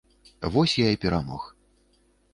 Вось 0.55 0.73
я 0.79 0.87
і 0.95 0.99
перамог. 1.05 1.47